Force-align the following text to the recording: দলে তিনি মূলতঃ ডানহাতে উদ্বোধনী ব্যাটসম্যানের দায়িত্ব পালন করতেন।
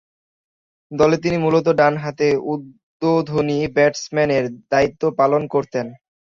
দলে 0.91 1.17
তিনি 1.17 1.37
মূলতঃ 1.37 1.73
ডানহাতে 1.79 2.27
উদ্বোধনী 2.51 3.59
ব্যাটসম্যানের 3.75 4.43
দায়িত্ব 4.71 5.03
পালন 5.19 5.41
করতেন। 5.53 5.85